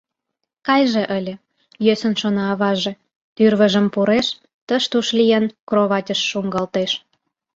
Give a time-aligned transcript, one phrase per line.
[0.67, 1.33] Кайже ыле...»—
[1.85, 2.93] йӧсын шона аваже,
[3.35, 4.27] тӱрвыжым пуреш,
[4.67, 6.91] тыш-туш лийын, кроватьыш шуҥгалтеш.